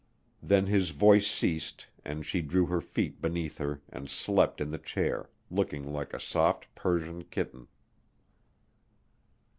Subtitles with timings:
[0.41, 4.79] Then his voice ceased and she drew her feet beneath her and slept in the
[4.79, 7.67] chair, looking like a soft Persian kitten.